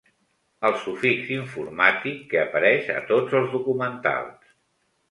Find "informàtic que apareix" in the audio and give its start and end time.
1.35-2.91